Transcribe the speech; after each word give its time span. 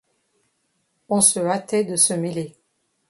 On 1.09 1.21
se 1.21 1.39
hâtait 1.39 1.83
de 1.83 1.95
se 1.95 2.15
mêler. 2.15 2.57